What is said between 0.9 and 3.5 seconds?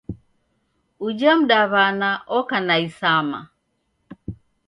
Uja mdaw'ana oka na isama.